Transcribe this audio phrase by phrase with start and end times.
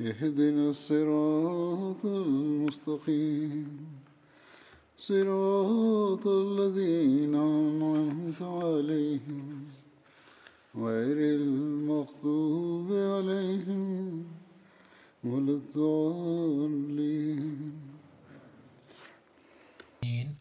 [0.00, 3.86] اهدنا الصراط المستقيم
[4.98, 9.64] صراط الذين أنعمت عليهم
[10.76, 14.24] غير المغضوب عليهم
[15.24, 17.40] ولا الضالين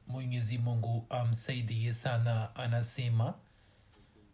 [0.07, 3.33] mwenyezi mungu amsaidie sana anasema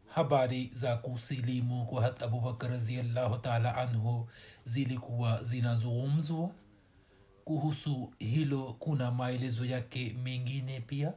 [0.08, 4.28] habari za kusilimu kwa hat abubakar raziallahu taala anhu
[4.66, 6.52] zilikuwa zinazungumzwa.
[7.46, 11.14] Kuhusu hilo kuna maelezo yake mengine pia.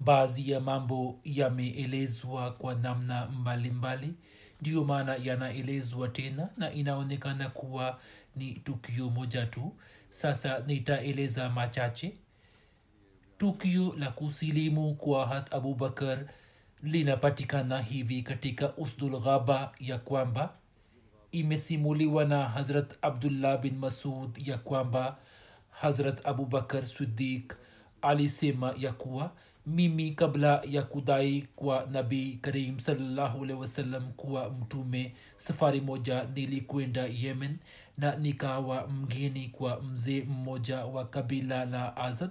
[0.00, 4.14] Baadhi ya mambo yameelezwa kwa namna mbalimbali.
[4.60, 8.00] Ndiyo maana yanaelezwa tena na inaonekana kuwa
[8.36, 9.72] ni tukio moja tu.
[10.08, 12.12] Sasa nitaeleza machache.
[13.38, 16.26] Tukio la kusilimu kwa hat abubakar
[16.82, 20.54] linapatikana hivi katika usdul ghaba ya kwamba
[21.32, 25.18] imesimuliwa na hazrat abdullah bin masud ya kwamba
[25.70, 27.56] hazrat abubakar sidik
[28.02, 29.30] alisema ya kuwa
[29.66, 32.76] mimi kabla ya kudai kwa nabii karim
[33.58, 37.56] wasallam kuwa mtume safari moja nilikwenda yemen
[37.98, 42.30] na nikawa mgeni kwa mzee mmoja wa kabila la azad.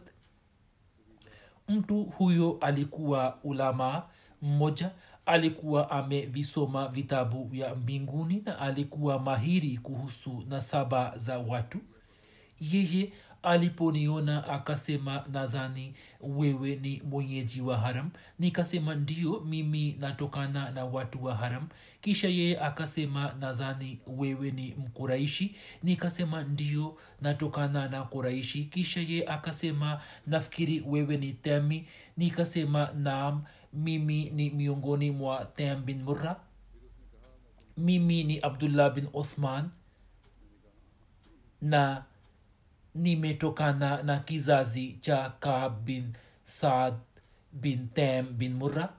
[1.70, 4.04] Mtu huyo alikuwa ulama
[4.42, 4.92] mmoja
[5.30, 11.78] alikuwa amevisoma vitabu vya mbinguni na alikuwa mahiri kuhusu nasaba za watu.
[12.62, 13.14] Yeye
[13.44, 18.10] aliponiona akasema nadhani wewe ni mwenyeji wa haram.
[18.40, 21.68] Nikasema ndio mimi natokana na watu wa haram.
[22.02, 30.02] Kisha yeye akasema nadhani wewe ni mkuraishi nikasema ndio natokana na kuraishi kisha yeye akasema
[30.28, 31.86] nafikiri wewe ni temi.
[32.18, 33.44] Nikasema naam
[33.74, 36.40] mimi ni miongoni mwa tem bin murra.
[37.78, 39.70] Mimi ni abdullah bin uthman.
[41.62, 42.06] Na
[42.96, 46.14] nimetokana na kizazi cha kaab bin
[46.44, 46.94] saad
[47.52, 48.94] bin tem bin murra.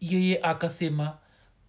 [0.00, 1.18] Yeye akasema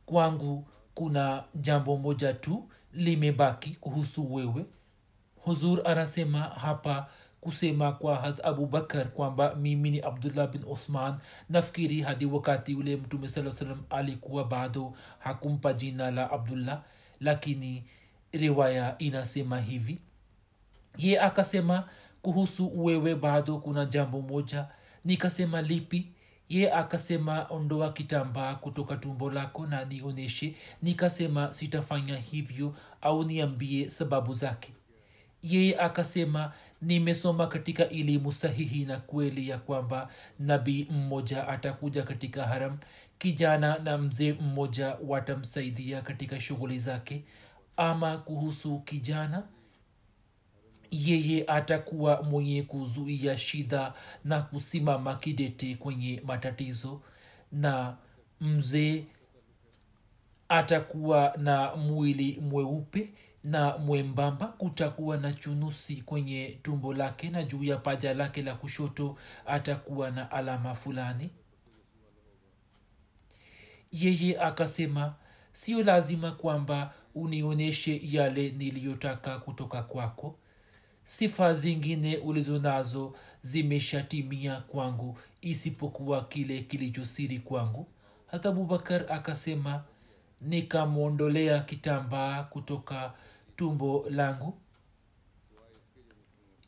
[0.06, 4.66] kwangu kuna jambo moja tu limebaki kuhusu wewe.
[5.36, 7.10] Huzur anasema hapa
[7.42, 11.16] kusema kwa hat abubakar kwamba mimi ni abdullah bin uthman.
[11.50, 16.82] Nafikiri hadi wakati ule mtume saa salam alikuwa bado hakumpa jina la abdullah
[17.20, 17.84] lakini
[18.32, 19.98] riwaya inasema hivi.
[20.98, 21.84] Ye akasema
[22.22, 24.68] kuhusu wewe bado kuna jambo moja.
[25.06, 26.08] Nikasema lipi?
[26.50, 30.56] Ye akasema ondoa kitambaa kutoka tumbo lako na nionyeshe.
[30.82, 34.74] Nikasema sitafanya hivyo au niambie sababu zake.
[35.44, 40.10] Yeye akasema nimesoma katika elimu sahihi na kweli ya kwamba
[40.40, 42.78] nabii mmoja atakuja katika haram.
[43.18, 47.24] Kijana na mzee mmoja watamsaidia katika shughuli zake.
[47.78, 49.44] Ama kuhusu kijana
[50.92, 53.94] yeye atakuwa mwenye kuzuia shida
[54.26, 57.02] na kusimama kidete kwenye matatizo.
[57.52, 57.98] Na
[58.42, 59.06] mzee
[60.50, 63.10] atakuwa na mwili mweupe
[63.44, 69.18] na mwembamba kutakuwa na chunusi kwenye tumbo lake na juu ya paja lake la kushoto
[69.46, 71.30] atakuwa na alama fulani.
[73.92, 75.16] Yeye akasema
[75.52, 80.36] sio lazima kwamba unionyeshe yale niliyotaka kutoka kwako.
[81.04, 87.88] Sifa zingine ulizo nazo zimeshatimia kwangu isipokuwa kile kilichosiri kwangu.
[88.28, 89.84] Hata abubakar akasema
[90.42, 93.14] nikamwondolea kitambaa kutoka
[93.64, 94.54] tumbo langu.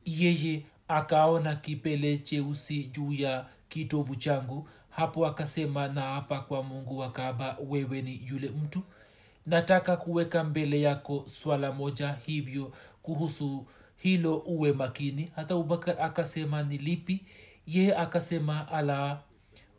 [0.06, 4.70] Yeye akaona kipele cheusi juu ya kitovu changu.
[4.90, 8.82] Hapo akasema na hapa kwa mungu wa kaaba wewe ni yule mtu.
[9.46, 13.66] Nataka kuweka mbele yako swala moja hivyo kuhusu
[13.96, 15.32] hilo uwe makini.
[15.36, 17.26] Hata abubakar akasema ni lipi?
[17.68, 19.22] Yeye akasema ala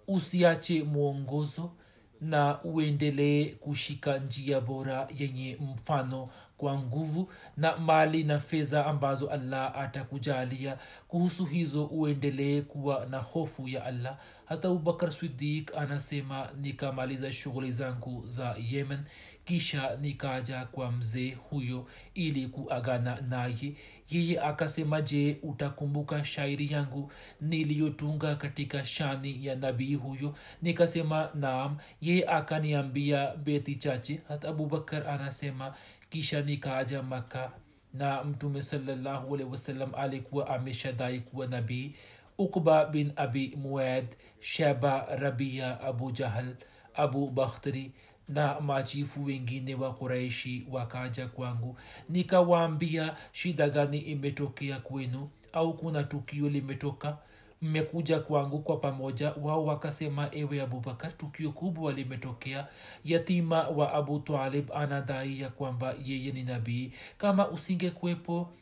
[0.09, 1.73] usiache mwongozo
[2.21, 6.29] na uendelee kushika njia bora yenye mfano
[6.63, 10.79] kwa nguvu na mali na fedha ambazo allah atakujalia.
[11.09, 14.19] Kuhusu hizo uendelee kuwa na hofu ya allah.
[14.45, 18.99] Hata abubakar swidik anasema nikamaliza shughuli zangu za yemen
[19.45, 23.75] kisha nikaja kwa mzee huyo ili kuagana naye.
[24.11, 30.35] Yeye akasema je utakumbuka shairi yangu niliyotunga katika shani ya nabii huyo?
[30.63, 31.77] Nikasema naam.
[32.01, 34.21] Yeye akaniambia beti chache.
[34.29, 35.75] Hata abubakar anasema
[36.13, 37.51] kisha nikaaja maka
[37.95, 41.95] na mtume salallahu alehi wasallam alikuwa ameshadai kuwa nabii
[42.39, 44.05] ukba bin abi muad
[44.41, 46.57] sheba rabia abu jahal
[46.95, 47.93] abu bakhtri
[48.29, 51.77] na machifu wengine wa kuraishi wakaja kwangu.
[52.09, 55.31] Nikawaambia shida gani imetokea kwenu?
[55.53, 57.19] Au kuna tukio limetoka
[57.63, 62.69] mmekuja kwangu kwa pamoja wao wakasema ewe abubakar tukio kubwa limetokea.
[63.05, 66.93] Yatima wa abu talib anadai ya kwamba yeye ni nabii.
[67.19, 68.53] Kama usingekwepo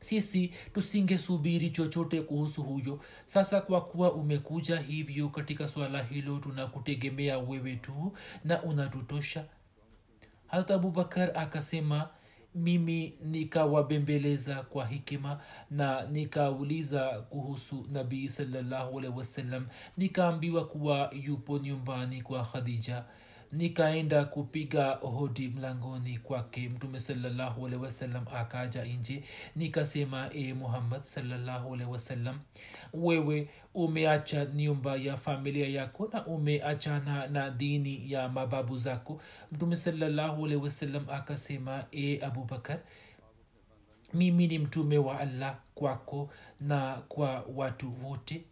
[0.00, 3.00] sisi tusingesubiri chochote kuhusu huyo.
[3.26, 8.12] Sasa kwa kuwa umekuja hivyo katika swala hilo tunakutegemea wewe tu
[8.44, 9.44] na unatutosha.
[10.46, 12.08] Hata abubakar akasema
[12.54, 15.40] mimi nikawabembeleza kwa hikima
[15.70, 19.66] na nikauliza kuhusu nabii salallahu alehi wasallam.
[19.96, 23.04] Nikaambiwa kuwa yupo nyumbani kwa khadija
[23.52, 27.00] nikaenda kupiga hodi mlangoni kwake mtume
[27.82, 29.24] wasallam akaja nje.
[29.56, 31.76] Nikasema e muhammad salallahu
[32.94, 39.20] wewe umeacha nyumba ya familia yako na umeachana na dini ya mababu zako?
[39.52, 40.46] Mtume salallahu
[41.08, 42.78] akasema e abubakar
[44.14, 46.30] mimi ni mtume wa allah kwako
[46.60, 48.44] na kwa watu wote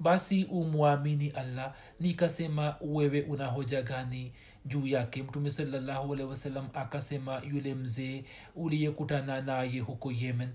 [0.00, 1.74] basi umwamini allah.
[2.00, 4.32] Nikasema wewe una hoja gani?
[4.64, 6.30] Juu yake mtume salallahu alehi
[6.74, 8.24] akasema yule mzee
[8.56, 10.48] uliyekutana naye huko yemen.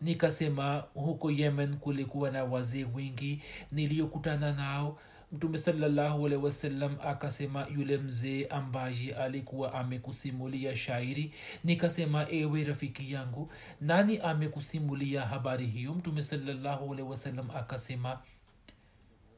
[0.00, 4.98] Nikasema huko yemen kulikuwa na wazee wengi niliyokutana nao.
[5.32, 6.46] Mtume salallahu alehi
[7.04, 11.34] akasema yule mzee ambaye alikuwa amekusimulia shairi.
[11.64, 15.94] Nikasema ewe rafiki yangu nani amekusimulia habari hiyo?
[15.94, 17.08] Mtume salallahu alehi
[17.56, 18.18] akasema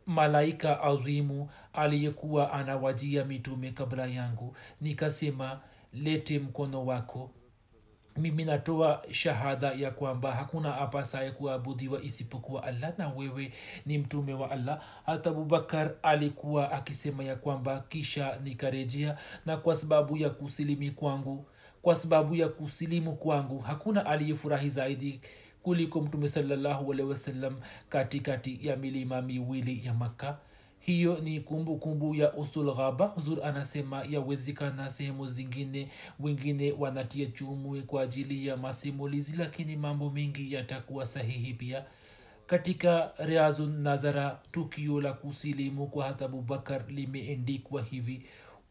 [0.07, 4.57] malaika adhimu aliyekuwa anawajia mitume kabla yangu.
[4.81, 5.61] Nikasema
[5.93, 7.31] lete mkono wako.
[8.17, 13.53] Mimi natoa shahada ya kwamba hakuna apasaye kuabudiwa isipokuwa allah na wewe
[13.87, 14.83] ni mtume wa allah.
[15.07, 21.47] Hata abubakar alikuwa akisema ya kwamba kisha nikarejea na kwa sababu ya kusilimi kwangu
[21.83, 25.21] kwa sababu ya kusilimu kwangu hakuna aliyefurahi zaidi
[25.65, 27.57] kuliko mtume salallahu wasallam
[27.89, 30.39] katikati ya milima miwili ya makka.
[30.81, 33.07] Hiyo ni kumbukumbu kumbu ya ustul ghaba.
[33.07, 35.89] Huzur anasema yawezekana sehemu zingine
[36.21, 41.85] wengine wanatia chumwe kwa ajili ya masimulizi lakini mambo mengi yatakuwa sahihi pia.
[42.47, 48.23] Katika riazu nazara tukio la kusilimu kwa hata abubakar limeendikwa hivi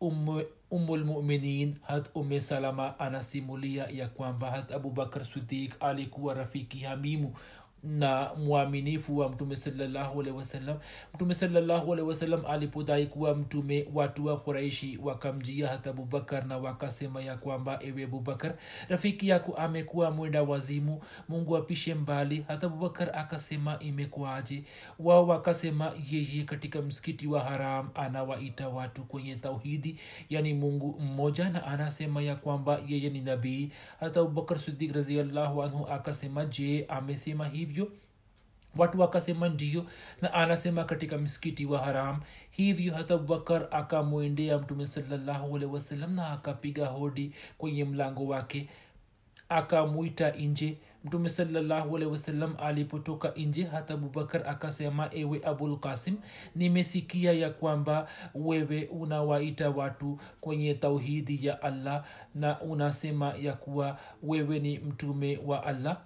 [0.03, 0.43] أم
[0.73, 1.73] أم المؤمنين.
[1.85, 7.31] هاد أم سلمة أنا سيموليا يكوان بهاد أبو بكر صديق عليك ورفيقها ميمو
[7.83, 10.77] na mwaminifu wa mtume sawasalam
[11.13, 17.79] mtume sawasalam alipodai kuwa mtume watu wa kuraishi wakamjia hata abubakar na wakasema ya kwamba
[17.83, 18.55] ewe abubakar
[18.89, 22.45] rafiki yako amekuwa mwenda wazimu mungu apishe mbali.
[22.47, 24.63] Hata abubakar akasema imekuaje
[24.99, 29.99] wao wakasema yeye katika msikiti wa haram anawaita watu kwenye tauhidi
[30.29, 33.71] yani mungu mmoja na anasema ya kwamba yeye ni nabii.
[33.99, 37.91] Hata abubakar sidik raziallahu anhu akasema je amesema hivi hivyo
[38.77, 39.85] watu wakasema ndio
[40.21, 42.21] na anasema katika msikiti wa haram.
[42.51, 48.69] Hivyo hata abubakar akamwendea mtume salllahualhi wasalam na akapiga hodi kwenye mlango wake.
[49.49, 50.77] Akamwita nje.
[51.03, 56.17] Mtume salllahualhi wasalam alipotoka nje hata abubakar akasema ewe abul kasim
[56.55, 64.59] nimesikia ya kwamba wewe unawaita watu kwenye tauhidi ya allah na unasema ya kuwa wewe
[64.59, 66.01] ni mtume wa allah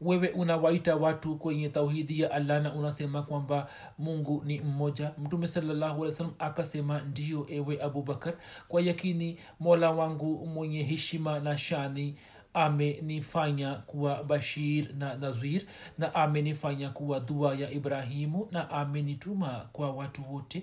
[0.00, 5.12] wewe unawaita watu kwenye tauhidi ya allah na unasema kwamba mungu ni mmoja.
[5.18, 8.34] Mtume sallahualwasalam akasema ndiyo ewe abubakar
[8.68, 12.16] kwa yakini mola wangu mwenye heshima na shani
[12.54, 15.62] amenifanya kuwa bashir na nazir
[15.98, 20.62] na amenifanya kuwa dua ya ibrahimu na amenituma kwa watu wote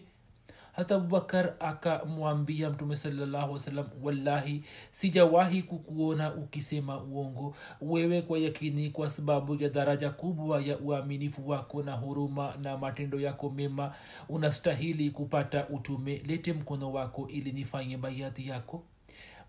[0.75, 3.59] hata abubakar akamwambia mtume salallahu
[4.03, 7.55] wallahi sijawahi kukuona ukisema uongo.
[7.81, 13.19] Wewe kwa yakini kwa sababu ya daraja kubwa ya uaminifu wako na huruma na matendo
[13.19, 13.93] yako mema
[14.29, 16.21] unastahili kupata utume.
[16.27, 18.83] Lete mkono wako ili nifanye baiati yako.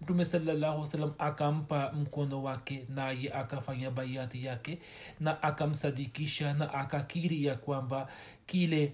[0.00, 4.78] Mtume salallahu akampa mkono wake naye akafanya baiati yake
[5.21, 8.09] na akamsadikisha na akakiri ya kwamba
[8.47, 8.92] kile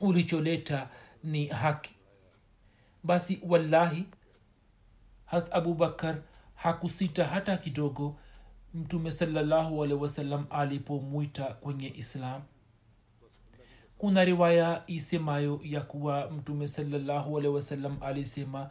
[0.00, 0.88] ulicholeta
[1.28, 1.90] ni haki
[3.04, 4.04] basi wallahi
[5.26, 6.16] hat abubakar
[6.54, 8.16] hakusita hata kidogo
[8.74, 12.42] mtume salallahu alehi wasallam alipomwita kwenye islam.
[13.98, 18.70] Kuna riwaya isemayo ya kuwa mtume salallahu alehi wasallam alisema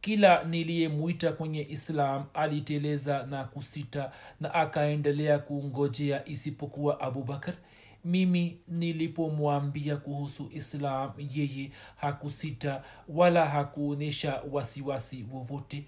[0.00, 7.54] kila niliyemwita kwenye islam aliteleza na kusita na akaendelea kungojea isipokuwa abubakar
[8.04, 15.86] mimi nilipomwambia kuhusu islam yeye hakusita wala hakuonyesha wasiwasi wowote.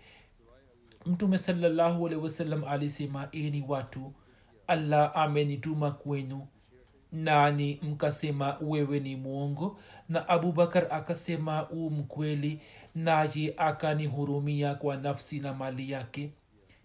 [1.07, 4.13] Mtume salallahu alehi wasallam alisema eni watu
[4.67, 6.47] allah amenituma kwenu.
[7.13, 9.79] Nani mkasema wewe ni mwongo?
[10.09, 12.61] Na abubakar akasema u mkweli
[12.95, 16.31] naye akanihurumia kwa nafsi na mali yake.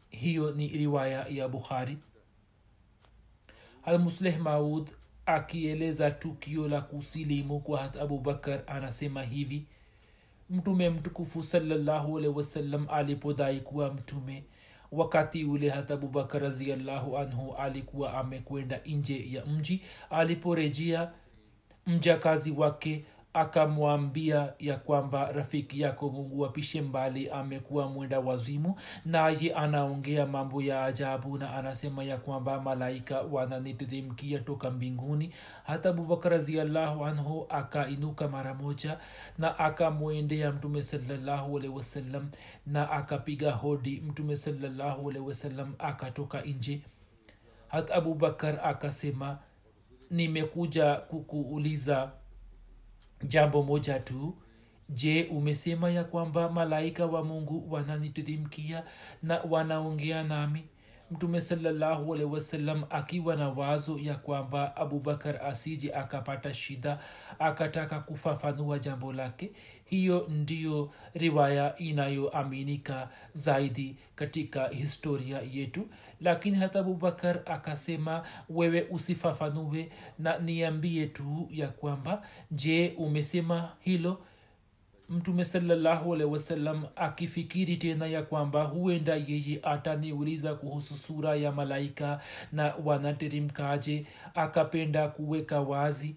[0.10, 1.98] Hiyo ni riwaya ya bukhari.
[3.84, 4.89] Almusleh maud
[5.27, 9.65] akieleza tukio la kusilimu kwa hat abubakar anasema hivi
[10.50, 14.43] mtume mtukufu salallahu alehi wasallam alipodai kuwa mtume
[14.91, 21.12] wakati ule hata abubakar raziallahu anhu alikuwa amekwenda nje ya mji aliporejea
[21.88, 23.05] mjakazi wake
[23.38, 28.75] akamwambia ya kwamba rafiki yako mungu apishe mbali amekuwa mwenda wazimu
[29.06, 35.34] naye anaongea mambo ya ajabu na anasema ya kwamba malaika wananiteremkia toka mbinguni.
[35.63, 38.98] Hata abubakar raziallahu anhu akainuka mara moja
[39.38, 42.29] na akamwendea mtume salallahu alehi wasallam
[42.65, 44.01] na akapiga hodi.
[44.08, 46.82] Mtume salallahu alehi wasallam akatoka nje.
[47.67, 49.38] Hata abubakar akasema
[50.12, 52.12] nimekuja kukuuliza
[53.24, 54.36] jambo moja tu.
[54.89, 58.83] Je umesema ya kwamba malaika wa mungu wananitirimkia
[59.24, 60.63] na wanaongea nami
[61.12, 67.00] mtume salallahu alehi akiwa na wazo ya kwamba abubakar asije akapata shida
[67.40, 69.52] akataka kufafanua jambo lake
[69.86, 75.88] hiyo ndiyo riwaya inayoaminika zaidi katika historia yetu.
[76.22, 84.22] Lakini hata abubakar akasema wewe usifafanue na niambie tu ya kwamba je umesema hilo
[85.10, 92.20] mtume salallahu alehi wasallam akifikiri tena ya kwamba huenda yeye ataniuliza kuhusu sura ya malaika
[92.52, 96.16] na wanaterimkaje akapenda kuweka wazi.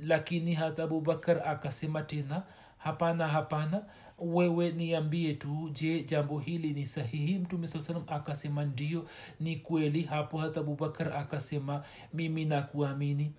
[0.00, 2.42] Lakini hata abubakar akasema tena
[2.78, 3.82] hapana hapana
[4.18, 7.38] wewe niambie tu je jambo hili ni sahihi?
[7.38, 9.06] Mtume saa salam akasema ndio
[9.40, 10.02] ni kweli.
[10.02, 13.32] Hapo hata abubakar akasema mimi nakuamini.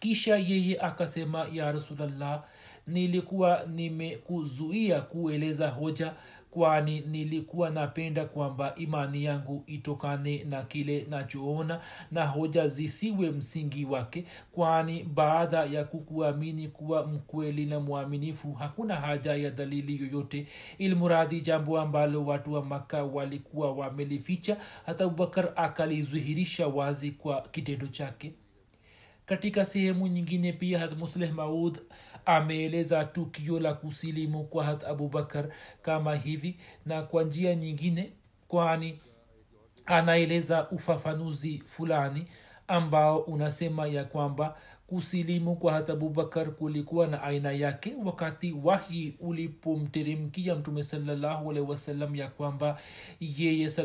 [0.00, 2.44] Kisha yeye akasema ya rasulllah
[2.86, 6.12] nilikuwa nimekuzuia kueleza hoja
[6.50, 11.80] kwani nilikuwa napenda kwamba imani yangu itokane na kile nachoona
[12.12, 19.34] na hoja zisiwe msingi wake kwani baada ya kukuamini kuwa mkweli na mwaminifu hakuna haja
[19.34, 20.46] ya dalili yoyote.
[20.78, 28.32] Ilmuradhi jambo ambalo watu wa makka walikuwa wamelificha hata abubakar akalizihirisha wazi kwa kitendo chake
[29.26, 31.78] katika sehemu nyingine pia hat musleh maud
[32.26, 35.48] ameeleza tukio la kusilimu kwa hat abubakar
[35.82, 38.12] kama hivi na kwa njia nyingine
[38.48, 39.00] kwani
[39.86, 42.26] anaeleza ufafanuzi fulani
[42.68, 50.54] ambao unasema ya kwamba kusilimu kwa hata abubakar kulikuwa na aina yake wakati wahi ulipomteremkia
[50.54, 52.78] mtume salallahu alehi ya kwamba
[53.20, 53.84] yeye saa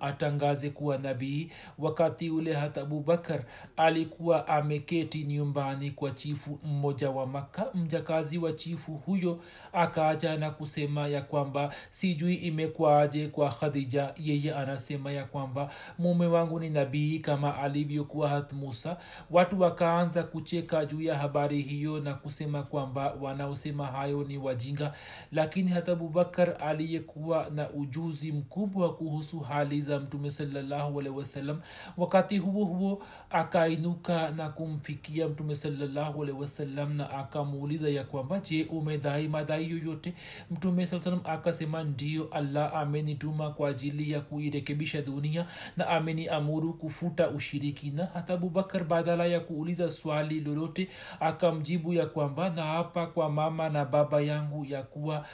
[0.00, 1.50] atangaze kuwa nabii.
[1.78, 3.44] Wakati ule hata abubakar
[3.76, 9.40] alikuwa ameketi nyumbani kwa chifu mmoja wa makka mjakazi wa chifu huyo
[9.72, 14.14] akaaja na kusema ya kwamba sijui imekwaje kwa khadija.
[14.16, 18.96] Yeye anasema ya kwamba mume wangu ni nabii kama alivyokuwa hat musa.
[19.30, 24.92] Watu wakaanza ku kucheka juu ya habari hiyo na kusema kwamba wanaosema hayo ni wajinga.
[25.32, 31.60] Lakini hata abubakar aliyekuwa na ujuzi mkubwa kuhusu hali za mtume sawasalam
[31.96, 39.70] wakati huo huo akainuka na kumfikia mtume sawasalam na akamuuliza ya kwamba je umedai madai
[39.70, 40.14] yoyote?
[40.50, 48.08] Mtume saa akasema ndio allah amenituma kwa ajili ya kuirekebisha dunia na ameniamuru kufuta ushirikina.
[48.14, 50.88] Hata abubakar badala ya kuuliza swali lolote
[51.20, 55.26] akamjibu ya kwamba na hapa kwa mama na baba yangu ya kuwa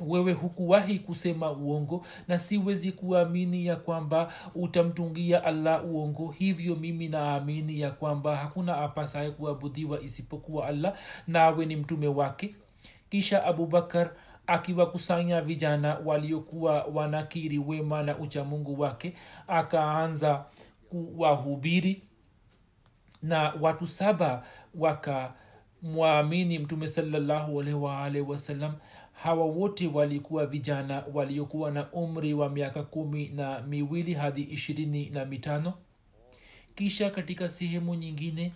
[0.00, 6.30] wewe hukuwahi kusema uongo na siwezi kuamini ya kwamba utamtungia allah uongo.
[6.38, 10.94] Hivyo mimi naamini ya kwamba hakuna apasaye kuabudiwa isipokuwa allah
[11.26, 12.54] nawe ni mtume wake.
[13.10, 14.10] Kisha abubakar
[14.46, 19.14] akiwakusanya vijana waliokuwa wanakiri wema na uchamungu wake
[19.48, 20.44] akaanza
[20.90, 22.02] kuwahubiri
[23.26, 28.74] na watu saba wakamwamini mtume salallahu alaihi waalihi wasallam.
[29.12, 35.24] Hawa wote walikuwa vijana waliokuwa na umri wa miaka kumi na miwili hadi ishirini na
[35.24, 35.74] mitano.
[36.74, 38.52] Kisha katika sehemu nyingine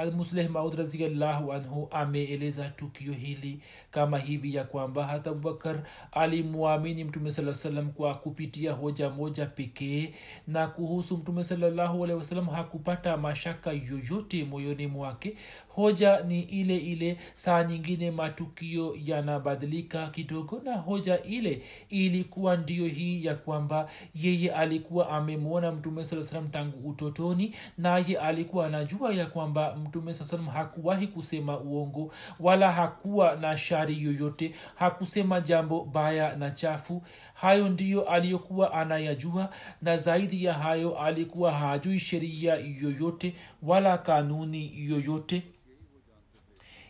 [0.00, 7.30] almusleh maud raziallahu anhu ameeleza tukio hili kama hivi ya kwamba hata abubakar alimwamini mtume
[7.30, 10.14] saa salam kwa kupitia hoja moja pekee
[10.46, 15.36] na kuhusu mtume salallahu alehi wasalam hakupata mashaka yoyote moyoni mwake.
[15.68, 23.24] Hoja ni ile ile saa nyingine matukio yanabadilika kidogo na hoja ile ilikuwa ndio hii
[23.24, 29.76] ya kwamba yeye alikuwa amemwona mtume saa salam tangu utotoni naye alikuwa anajua ya kwamba
[29.90, 34.54] mtume saa hakuwahi kusema uongo wala hakuwa na shari yoyote.
[34.74, 37.02] Hakusema jambo baya na chafu.
[37.34, 39.50] Hayo ndiyo aliyokuwa anayajua
[39.82, 45.42] na zaidi ya hayo alikuwa hajui sheria yoyote wala kanuni yoyote.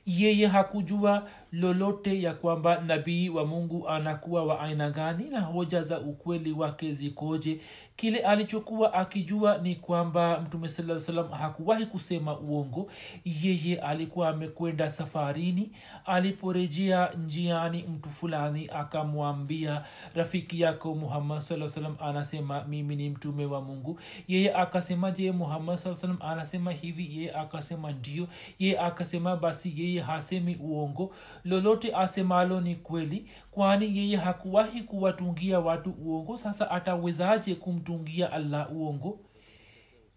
[0.06, 6.00] Yeye hakujua lolote ya kwamba nabii wa mungu anakuwa wa aina gani na hoja za
[6.00, 7.60] ukweli wake zikoje.
[7.96, 12.90] Kile alichokuwa akijua ni kwamba mtume saa hakuwahi kusema uongo.
[13.24, 15.70] Yeye alikuwa amekwenda safarini
[16.04, 21.56] aliporejea njiani mtu fulani akamwambia rafiki yako muhammad saa
[22.00, 27.16] anasema mimi ni mtume wa mungu yeye akasema je muhammad saa anasema hivi?
[27.16, 28.26] Yeye akasema ndio.
[28.58, 35.90] Yeye akasema basi yeye hasemi uongo lolote asemalo ni kweli kwani yeye hakuwahi kuwatungia watu
[35.90, 36.36] uongo.
[36.38, 39.18] Sasa atawezaje kumtungia allah uongo?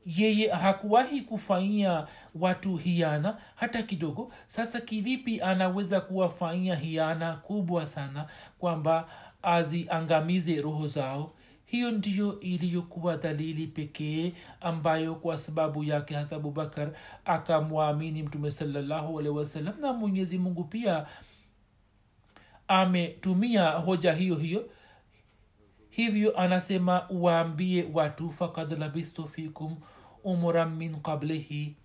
[0.06, 4.34] Yeye hakuwahi kufanyia watu hiana hata kidogo.
[4.48, 8.26] Sasa kivipi anaweza kuwafanyia hiana kubwa sana
[8.60, 9.08] kwamba
[9.42, 11.34] aziangamize roho zao
[11.66, 16.92] hiyo ndiyo iliyokuwa dalili pekee ambayo kwa sababu yake hata abubakar
[17.26, 21.06] akamwamini mtume salallahu alehi na mwenyezi mungu pia
[22.68, 24.70] ametumia hoja hiyo hiyo.
[25.90, 29.78] Hivyo anasema waambie watu fakad labistu fikum
[30.24, 31.76] umuran min qablihi.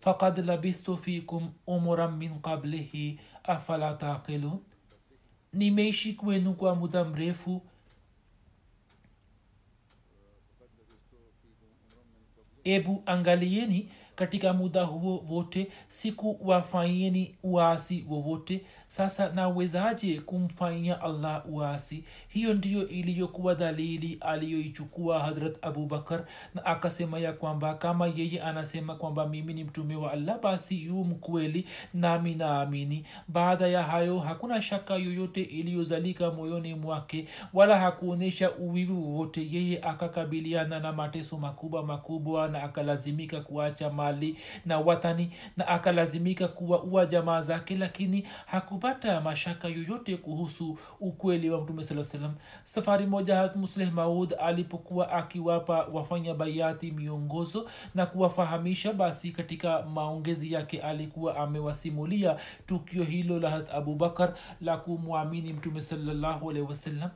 [0.00, 4.58] Fakad labistu fikum umuran min qablihi afala taqilun
[5.54, 7.62] nimeishi kwenu kwa muda mrefu.
[12.64, 18.60] Ebu angalieni katika muda huo wote siku wafanyieni uasi wowote.
[18.86, 22.04] Sasa nawezaje kumfanyia allah uasi?
[22.28, 26.24] Hiyo ndiyo iliyokuwa dalili aliyoichukua hadrat abubakar
[26.54, 31.04] na akasema ya kwamba kama yeye anasema kwamba mimi ni mtume wa allah basi yu
[31.04, 33.04] mkweli nami naamini.
[33.28, 39.48] Baada ya hayo hakuna shaka yoyote iliyozalika moyoni mwake wala hakuonyesha uwivu wowote.
[39.50, 44.36] Yeye akakabiliana na mateso makubwa makubwa na akalazimika kuacha mali
[44.66, 51.84] na watani na akalazimika kuwaua jamaa zake lakini hakupata mashaka yoyote kuhusu ukweli wa mtume
[51.84, 59.82] saa salam safari moja musleh maud alipokuwa akiwapa wafanya baiati miongozo na kuwafahamisha basi katika
[59.82, 62.36] maongezi yake alikuwa amewasimulia
[62.66, 67.10] tukio hilo la hat abubakar la kumwamini mtume salallahu alehi wasallam.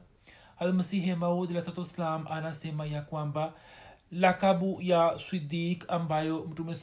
[0.59, 3.53] Almasihi maud alahsatuwassalam anasema ya kwamba
[4.13, 6.75] lakabu ya swidik ambayo mtume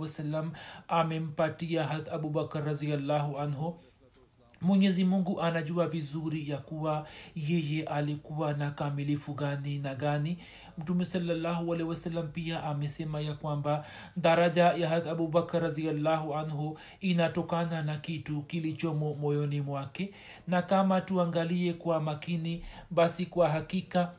[0.00, 0.52] wasallam
[0.88, 3.78] amempatia harat abubakar raziallahu anhu.
[4.60, 7.06] Mwenyezi mungu anajua vizuri ya kuwa
[7.36, 10.38] yeye alikuwa na kamilifu gani na gani.
[10.78, 13.84] Mtume salallahu wasallam pia amesema ya kwamba
[14.16, 20.10] daraja ya hat abubakar raziallahu anhu inatokana na kitu kilichomo moyoni mwake.
[20.46, 24.12] Na kama tuangalie kwa makini basi kwa hakika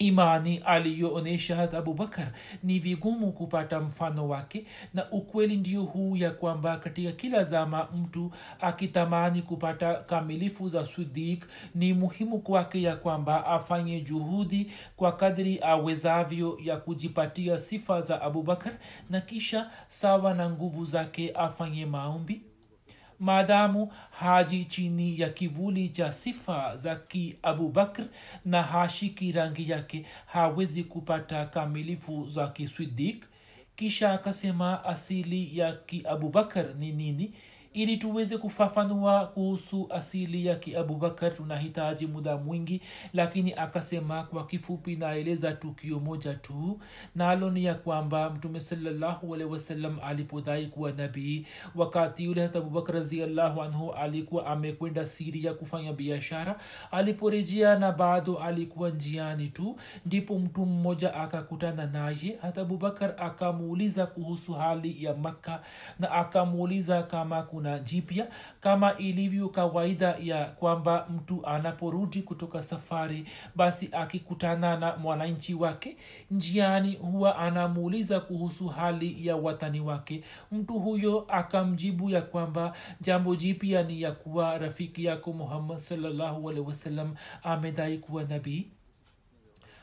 [0.00, 2.32] imani aliyoonyesha hat abubakar
[2.62, 8.30] ni vigumu kupata mfano wake na ukweli ndio huu ya kwamba katika kila zama mtu
[8.60, 16.58] akitamani kupata kamilifu za sudik ni muhimu kwake ya kwamba afanye juhudi kwa kadri awezavyo
[16.62, 18.72] ya kujipatia sifa za abubakar
[19.10, 22.42] na kisha sawa na nguvu zake afanye maombi
[23.20, 28.04] maadamu haji chini ya kivuli cha sifa za kiabubakr
[28.44, 33.24] na hashiki rangi yake hawezi kupata kamilifu za kiswidik
[33.76, 37.34] kisha akasema asili ya kiabubakar ni nini
[37.72, 42.80] ili tuweze kufafanua kuhusu asili ya kiabubakar tunahitaji muda mwingi
[43.12, 46.80] lakini akasema kwa kifupi naeleza tukio moja tu
[47.14, 52.96] nalo ni ya kwamba mtume salllahualhi wasallam alipodai kuwa nabii wakati yule hata abubakar
[53.40, 61.14] anhu alikuwa amekwenda siria kufanya biashara aliporejea na bado alikuwa njiani tu ndipo mtu mmoja
[61.14, 62.38] akakutana naye.
[62.42, 65.62] Hata abubakar akamuuliza kuhusu hali ya makka
[65.98, 68.28] na akamuuliza kama kuna jipya
[68.60, 75.96] kama ilivyo kawaida ya kwamba mtu anaporudi kutoka safari basi akikutana na mwananchi wake
[76.30, 80.24] njiani huwa anamuuliza kuhusu hali ya watani wake.
[80.52, 87.14] Mtu huyo akamjibu ya kwamba jambo jipya ni ya kuwa rafiki yako muhammad salllahualhi wasalam
[87.42, 88.66] amedai kuwa nabii.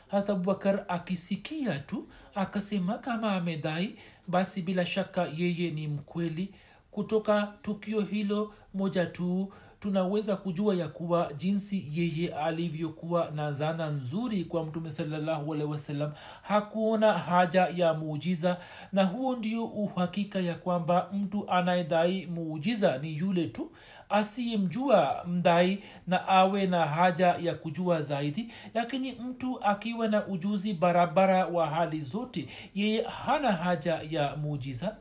[0.07, 3.95] Hasa abubakar akisikia tu akasema kama amedai
[4.27, 6.53] basi bila shaka yeye ni mkweli
[6.97, 14.45] kutoka tukio hilo moja tu tunaweza kujua ya kuwa jinsi yeye alivyokuwa na zana nzuri
[14.45, 18.57] kwa mtume salllahualhi wasallam hakuona haja ya muujiza
[18.93, 23.71] na huo ndio uhakika ya kwamba mtu anayedai muujiza ni yule tu
[24.09, 28.51] asiyemjua mdai na awe na haja ya kujua zaidi.
[28.73, 34.95] Lakini mtu akiwa na ujuzi barabara wa hali zote yeye hana haja ya muujiza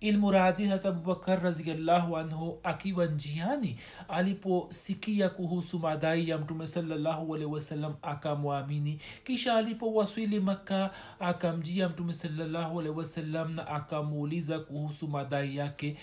[0.00, 9.00] ilmuradi hata abubakar raziallahu anhu akiwa njiani aliposikia kuhusu madai ya mtume salllahualhi wasalam akamwamini.
[9.24, 15.96] Kisha alipowaswili makka akamjia mtume salllahualhi wasalam na akamuuliza kuhusu madai yake.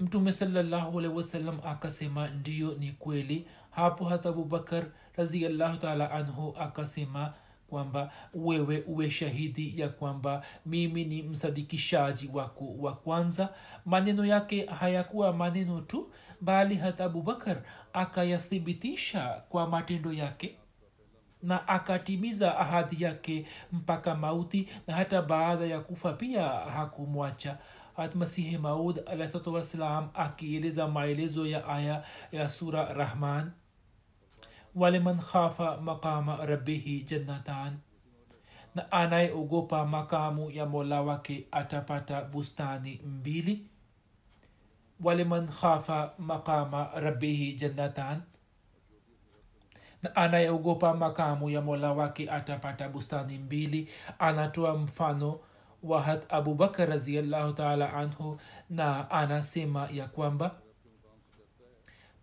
[0.00, 3.46] Mtume salllahualhi wasalam akasema ndiyo ni kweli.
[3.70, 7.34] Hapo hata abubakar raziallahu taala anhu akasema
[7.70, 13.48] kwamba wewe uwe shahidi ya kwamba mimi ni msadikishaji wako wa kwanza.
[13.84, 20.56] Maneno yake hayakuwa maneno tu bali hata abubakar akayathibitisha kwa matendo yake
[21.42, 27.58] na akatimiza ahadi yake mpaka mauti na hata baada ya kufa pia hakumwacha.
[28.14, 33.50] Masihi maud alahsatu wassalam akieleza maelezo ya aya ya sura rahman
[34.76, 37.80] waliman khafa maqama rabbihi jannatan.
[38.74, 43.66] Na anayeogopa makamu ya mola wake atapata bustani mbili.
[45.00, 48.22] Waliman khafa maqama rabbihi jannatan.
[50.02, 53.88] Na anayeogopa makamu ya mola wake atapata bustani mbili.
[54.18, 55.40] Anatoa mfano
[55.82, 60.54] wa hat abubakar raziallahu taala anhu na anasema ya kwamba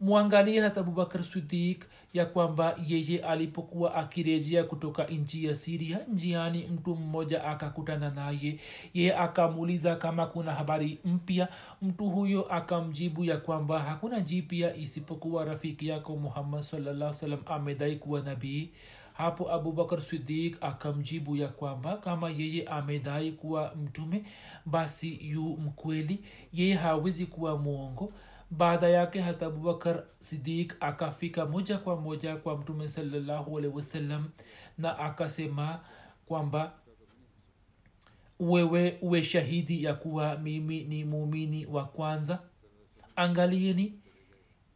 [0.03, 6.95] mwangalie hata abubakar sidik ya kwamba yeye alipokuwa akirejea kutoka nchi ya siria njiani mtu
[6.95, 8.59] mmoja akakutana naye.
[8.93, 11.47] Yeye akamuuliza kama kuna habari mpya.
[11.81, 18.21] Mtu huyo akamjibu ya kwamba hakuna jipya isipokuwa rafiki yako muhammad salaa salam amedai kuwa
[18.21, 18.69] nabii.
[19.13, 24.23] Hapo abubakar sidik akamjibu ya kwamba kama yeye amedai kuwa mtume
[24.65, 26.19] basi yu mkweli.
[26.53, 28.13] Yeye hawezi kuwa mwongo
[28.57, 34.29] baada yake hata abubakar sidik akafika moja kwa moja kwa mtume salllahualhi wasallam
[34.77, 35.79] na akasema
[36.25, 36.73] kwamba
[38.39, 42.39] wewe uwe shahidi ya kuwa mimi ni muumini wa kwanza.
[43.15, 43.93] Angalieni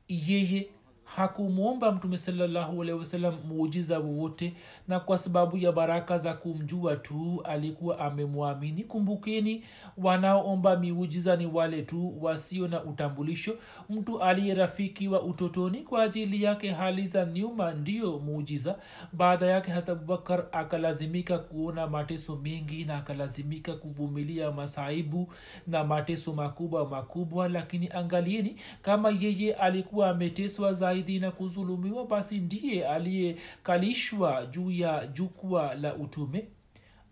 [0.08, 0.70] yeye
[1.16, 3.18] hakumwomba mtume salllahualhi
[3.48, 4.54] muujiza wowote
[4.88, 8.84] na kwa sababu ya baraka za kumjua tu alikuwa amemwamini.
[8.84, 9.64] Kumbukeni
[9.98, 13.58] wanaoomba miujiza ni wale tu wasio na utambulisho.
[13.90, 18.76] Mtu aliye rafiki wa utotoni kwa ajili yake hali za nyuma ndiyo muujiza.
[19.14, 25.34] Baada yake hata abubakar akalazimika kuona mateso mengi na akalazimika kuvumilia masaibu
[25.68, 27.50] na mateso makubwa makubwa.
[27.50, 35.76] Lakini angalieni kama yeye alikuwa ameteswa zaidi na kuzulumiwa basi ndiye aliyekalishwa juu ya jukwa
[35.76, 36.48] la utume.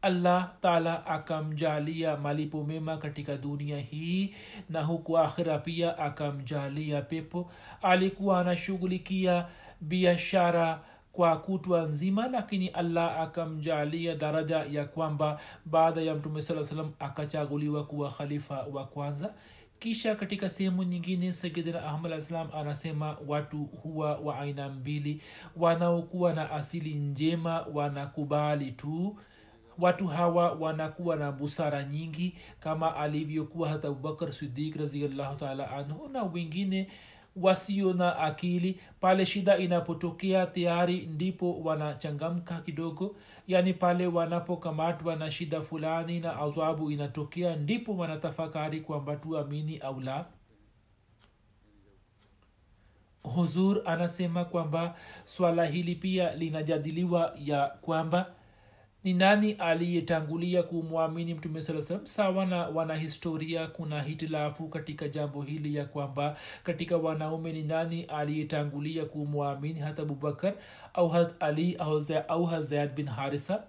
[0.01, 4.35] Allah taala akamjalia malipo mema katika dunia hii
[4.69, 7.51] na huku akhira pia akamjalia pepo.
[7.81, 9.45] Alikuwa anashughulikia
[9.81, 10.79] biashara
[11.13, 17.83] kwa kutwa nzima lakini allah akamjalia daraja ya kwamba baada ya mtume saa salam akachaguliwa
[17.85, 19.33] kuwa khalifa wa kwanza
[19.79, 25.21] kisha katika sehemu nyingine sayidina ahmad alah anasema watu huwa wa aina mbili.
[25.55, 29.17] Wanaokuwa na asili njema wanakubali tu.
[29.79, 36.23] Watu hawa wanakuwa na busara nyingi kama alivyokuwa hata abubakar sidik raziallahu taala anhu na
[36.23, 36.87] wengine
[37.35, 38.79] wasio na akili.
[38.99, 43.15] Pale shida inapotokea tayari ndipo wanachangamka kidogo.
[43.47, 50.25] Yaani pale wanapokamatwa na shida fulani na adhabu inatokea ndipo wanatafakari kwamba tuamini au la.
[53.23, 58.31] Huzur anasema kwamba swala hili pia linajadiliwa ya kwamba
[59.05, 65.75] ni nani aliyetangulia kumwamini mtume saa salam sawa na wanahistoria kuna hitilafu katika jambo hili
[65.75, 70.53] ya kwamba katika wanaume ni nani aliyetangulia kumwamini hata abubakar
[70.93, 71.77] au ali
[72.27, 73.63] au hazayad bin harisa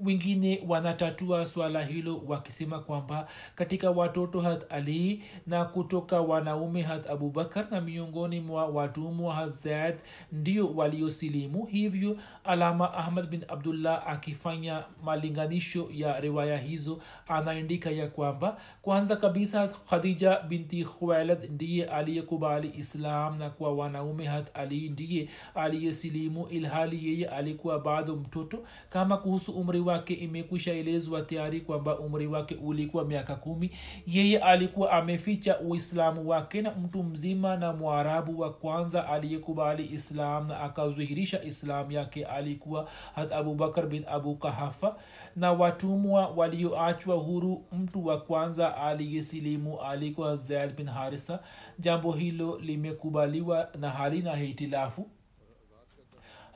[0.00, 7.66] wengine wanatatua swala hilo wakisema kwamba katika watoto hat ali na kutoka wanaume hat abubakar
[7.70, 9.94] na miongoni mwa watumwa hat zaid
[10.32, 11.66] ndio waliosilimu.
[11.66, 19.68] Hivyo alama ahmad bin abdullah akifanya malinganisho ya riwaya hizo anaandika ya kwamba kwanza kabisa
[19.68, 27.26] khadija binti khuwailad ndiye aliyekubali islam na kwa wanaume hat ali ndiye aliyesilimu ilhali yeye
[27.28, 28.58] alikuwa bado mtoto.
[28.90, 33.70] Kama kuhusu umri wake imekwisha elezwa tayari kwamba umri wake ulikuwa miaka kumi.
[34.06, 40.60] Yeye alikuwa ameficha uislamu wake na mtu mzima na mwarabu wa kwanza aliyekubali islam na
[40.60, 44.96] akazuhirisha islam yake alikuwa hat abubakar bin abu kahafa.
[45.36, 51.38] Na watumwa walioachwa huru mtu wa kwanza aliyesilimu alikuwa zaid bin harisa.
[51.78, 55.06] Jambo hilo limekubaliwa na halina hitilafu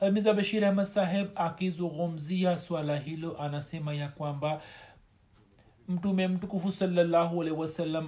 [0.01, 4.61] mirza bashir ahmad saheb akizungumzia swala hilo anasema ya kwamba
[5.89, 7.43] mtume mtukufu salallahu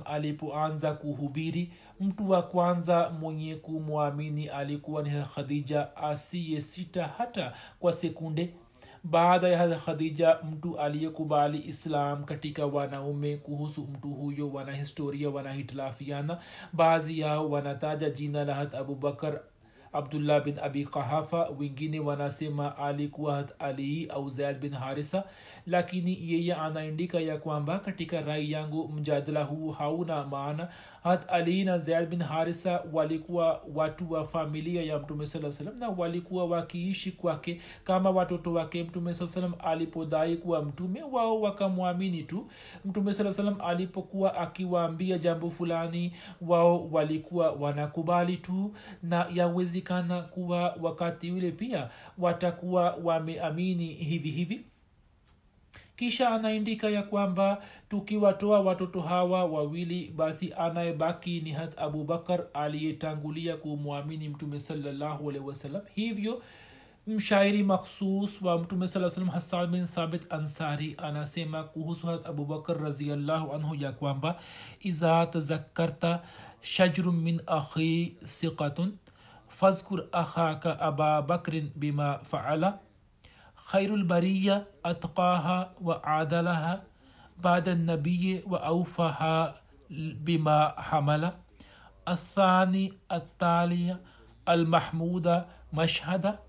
[0.06, 8.54] alipoanza kuhubiri mtu wa kwanza mwenye kumwamini alikuwa ni khadija asiye sita hata kwa sekunde.
[9.04, 16.38] Baada ya khadija mtu aliyekubali islam katika wanaume kuhusu mtu huyo wanahistoria wanahitilafiana.
[16.73, 19.41] Baadhi yao wanataja jina la abubakar
[19.93, 25.23] abdullah bin abi qahafa wengine wanasema alikuwa hat ali au zaid bin harisa
[25.65, 30.67] lakini yeye anaandika ya kwamba katika rai yangu mjadala huu hauna maana.
[31.04, 35.89] Hat ali na zaid bin harisa walikuwa watu wa familia ya mtume saa salam na
[35.89, 42.47] walikuwa wakiishi kwake kama watoto wake mtume saa salam alipodai kuwa mtume wao wakamwamini tu.
[42.86, 51.32] Mtume saa salam alipokuwa akiwaambia jambo fulani wao walikuwa wanakubali tu na yawezekana kuwa wakati
[51.32, 54.65] ule pia watakuwa wameamini hivi hivi
[56.02, 64.30] kisha anaandika ya kwamba tukiwatoa watoto hawa wawili basi anayebaki ni hat abubakar aliyetangulia kumwamini
[64.30, 66.42] mtume sawasalam hivyo
[67.08, 73.76] mshairi makhsus wa mtume saa hasan bin thabit ansari anasema kuhusu hat abubakar raziallahu anhu
[73.76, 74.40] ya kwamba
[74.80, 76.22] iza tazakarta
[76.62, 78.98] shajrun min akhi siqatun
[79.48, 82.80] fazkur akhaka aba bakrin bima faala
[83.71, 86.84] خير البرية أتقاها وعادلها
[87.38, 89.55] بعد النبي وأوفها
[90.27, 91.31] بما حمل.
[92.07, 93.97] الثاني التالي
[94.49, 96.39] المحمود مشهد.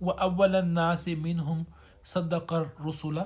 [0.00, 1.64] وأول الناس منهم
[2.04, 3.24] صدق الرسل.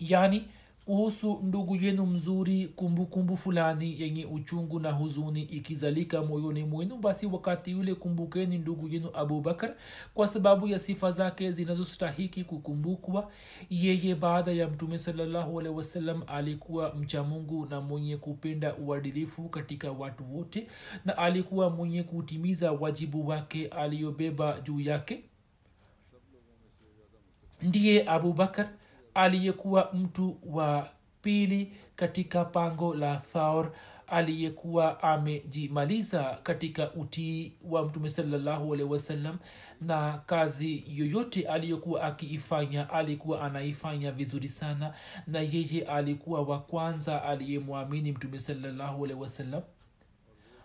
[0.00, 0.42] يعني
[0.84, 7.26] kuhusu ndugu yenu mzuri kumbukumbu kumbu fulani yenye uchungu na huzuni ikizalika moyoni mwenu basi
[7.26, 9.74] wakati yule kumbukeni ndugu yenu abubakar
[10.14, 13.30] kwa sababu ya sifa zake zinazostahiki kukumbukwa.
[13.70, 20.36] Yeye baada ya mtume salallahu alehi alikuwa mcha mungu na mwenye kupenda uadilifu katika watu
[20.36, 20.66] wote
[21.04, 25.24] na alikuwa mwenye kutimiza wajibu wake aliyobeba juu yake.
[27.62, 28.68] Ndiye abubakar
[29.14, 30.88] aliyekuwa mtu wa
[31.22, 33.72] pili katika pango la thaur
[34.06, 39.38] aliyekuwa amejimaliza katika utii wa mtume salallahu alehi wasallam
[39.80, 44.94] na kazi yoyote aliyokuwa akiifanya alikuwa anaifanya vizuri sana
[45.26, 49.62] na yeye alikuwa wa kwanza aliyemwamini mtume salallahu alehi wasallam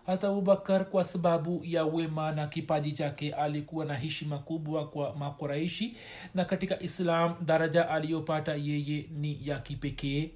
[0.05, 5.97] hata abubakar kwa sababu ya wema na kipaji chake alikuwa na heshima kubwa kwa makuraishi
[6.35, 10.31] na katika islam daraja aliyopata yeye ni ya kipekee.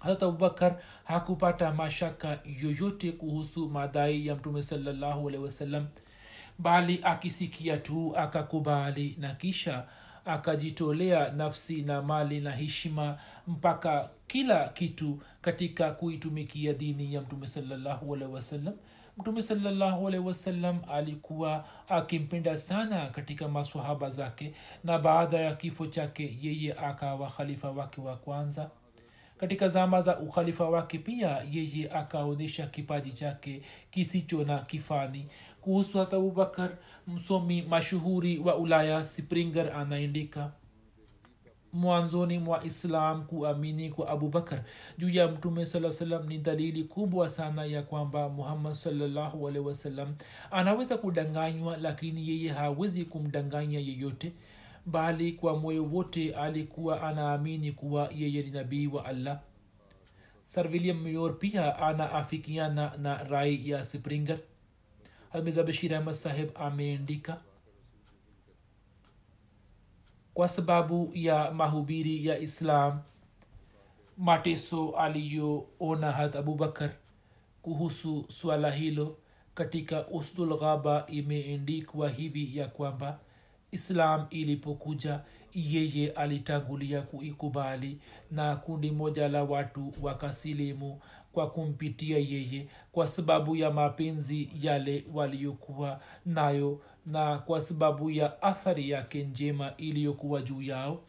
[0.00, 5.86] Hata abubakar hakupata mashaka yoyote kuhusu madai ya mtume salallahu alehi wasallam
[6.58, 9.86] bali akisikia tu akakubali na kisha
[10.24, 17.46] akajitolea nafsi na mali na heshima mpaka kila kitu katika kuitumikia dini ya mtume
[18.32, 18.74] wasallam.
[19.18, 19.42] Mtume
[20.26, 27.70] wasallam alikuwa akimpenda sana katika maswahaba zake na baada ya kifo chake yeye akawa khalifa
[27.70, 28.70] wake wa kwanza.
[29.38, 35.26] Katika zama za ukhalifa wake pia yeye akaonyesha kipaji chake kisicho na kifani.
[35.60, 36.70] Kuhusu hata abubakar
[37.06, 40.52] msomi mashuhuri wa ulaya springer anaandika
[41.72, 44.62] mwanzoni mwa islam kuamini kwa abubakar
[44.98, 50.14] juu ya mtume saa salam ni dalili kubwa sana ya kwamba muhammad salllahualhi wasalam
[50.50, 54.32] anaweza kudanganywa lakini yeye hawezi kumdanganya yeyote
[54.86, 59.40] bali kwa moyo wote alikuwa anaamini kuwa yeye ni nabii wa allah.
[60.46, 64.38] Sir william mayor pia anaafikiana na rai ya springer.
[65.32, 67.40] Hamidha bashir ahmad saheb ameandika
[70.40, 73.00] kwa sababu ya mahubiri ya islam
[74.18, 76.90] mateso aliyoona had abubakar
[77.62, 79.16] kuhusu swala hilo
[79.54, 83.18] katika usdulghaba imeendikwa hivi ya kwamba
[83.72, 85.20] islam ilipokuja
[85.54, 87.98] yeye alitangulia kuikubali
[88.30, 91.00] na kundi moja la watu wakasilimu
[91.32, 98.90] kwa kumpitia yeye kwa sababu ya mapenzi yale waliyokuwa nayo na kwa sababu ya athari
[98.90, 101.00] yake njema iliyokuwa juu yao.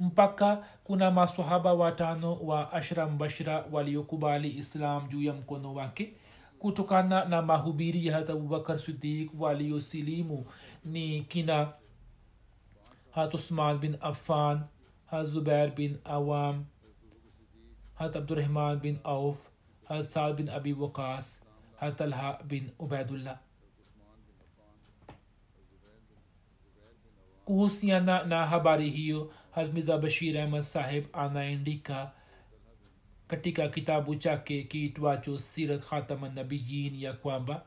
[0.00, 6.12] Mpaka kuna masahaba watano wa ashra mbashra waliokubali islam juu ya mkono wake.
[6.58, 10.46] Kutokana na mahubiri ya hata abubakar sidik waliosilimu
[10.84, 11.72] ni kina
[13.10, 14.60] hat usman bin affan
[15.06, 16.64] hat zubair bin awam
[17.94, 19.36] hat abdurahman bin auf
[19.88, 21.40] hat saad bin abi waqas
[21.80, 23.38] hat talha bin ubaidullah
[27.48, 32.12] kuhusiana na habari hiyo hazmiza bashir ahmad saheb anaandika
[33.28, 37.62] katika kitabu chake kiitwacho sirat khatamanabiyin ya kwamba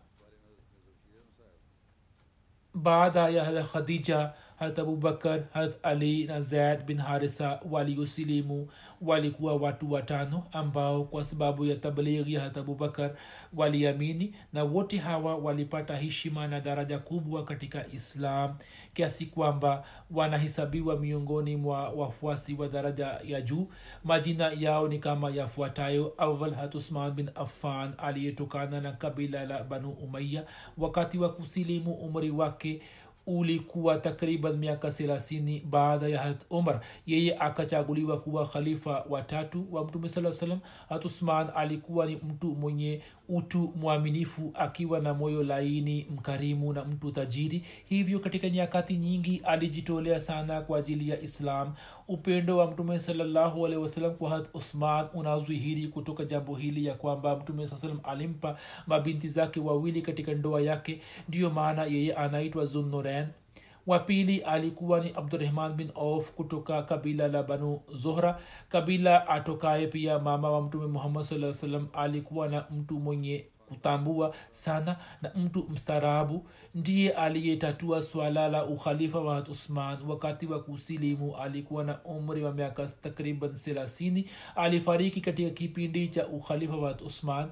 [2.73, 8.67] baada ya hadha khadija hat abubakar hat ali na zaid bin harisa waliosilimu
[9.01, 13.11] walikuwa watu watano ambao kwa sababu ya tablighi ya hat abubakar
[13.55, 18.55] waliamini na wote hawa walipata heshima na daraja kubwa katika islam
[18.93, 23.67] kiasi kwamba wanahesabiwa miongoni mwa wafuasi wa daraja ya juu.
[24.03, 29.89] Majina yao ni kama yafuatayo awal hat usman bin affan aliyetokana na kabila la banu
[29.89, 30.43] umaya
[30.77, 32.81] wakati wa kusilimu umri wake
[33.27, 40.09] ulikuwa takriban miaka thelathini baada ya harat umar yeye akachaguliwa kuwa khalifa watatu wa mtume
[40.09, 46.73] saa salam hat usman alikuwa ni mtu mwenye utu mwaminifu akiwa na moyo laini mkarimu
[46.73, 47.63] na mtu tajiri.
[47.85, 51.73] Hivyo katika nyakati nyingi alijitolea sana kwa ajili ya islam.
[52.07, 57.35] Upendo wa mtume salallahu alehi wasalam kwa hat usman unazwihiri kutoka jambo hili ya kwamba
[57.35, 58.57] mtume saa salam alimpa
[58.87, 61.01] mabinti zake wawili katika ndoa yake.
[61.29, 62.65] Ndiyo maana yeye anaitwa
[63.11, 63.27] zulnoren
[63.87, 70.19] wa pili alikuwa ni abdurahman bin auf kutoka kabila la banu zohra kabila atokaye pia
[70.19, 76.45] mama wa mtume muhammad saa salam alikuwa na mtu mwenye kutambua sana na mtu mstaarabu.
[76.75, 79.97] Ndiye aliyetatua swala la ukhalifa wa usman.
[80.07, 84.25] Wakati wa kusilimu alikuwa na umri wa miaka takriban thelathini.
[84.55, 87.49] Alifariki katika kipindi cha ukhalifa wa usman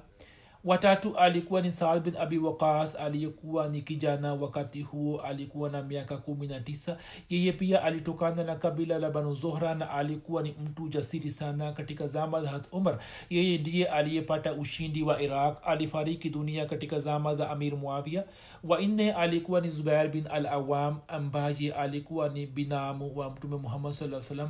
[0.64, 6.16] watatu alikuwa ni saad bin abi waqas aliyekuwa ni kijana wakati huo alikuwa na miaka
[6.16, 6.98] kumi na tisa.
[7.28, 12.06] Yeye pia alitokana na kabila la banu zohra na alikuwa ni mtu jasiri sana katika
[12.06, 12.98] zama za hat umar.
[13.30, 18.24] Yeye ndiye aliyepata ushindi wa iraq alifariki dunia katika zama za amir muavia
[18.64, 24.20] wanne alikuwa ni zubair bin al awam ambaye alikuwa ni binamu wa mtume muhammad saa
[24.20, 24.48] salam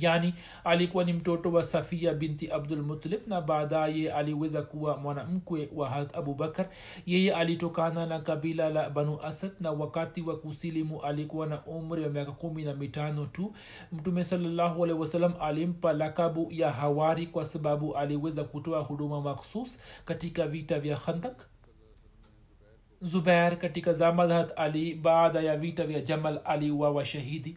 [0.00, 6.16] yani alikuwa ni mtoto wa safia binti abdulmutalib na baadaye aliweza kuwa mwanamkwe wa hat
[6.16, 6.68] abubakar
[7.06, 12.08] yeye alitokana na kabila la banu asad na wakati wa kusilimu alikuwa na umri wa
[12.08, 13.52] miaka kumi na mitano tu.
[13.92, 20.80] Mtume salllahualhi wasalam alimpa lakabu ya hawari kwa sababu aliweza kutoa huduma makhsus katika vita
[20.80, 21.46] vya khandak
[23.00, 27.56] zubair katika zama ali baada ya vita vya jamal aliuawa shahidi